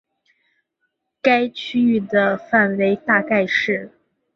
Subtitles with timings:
[1.21, 3.91] 该区域的范围大约是。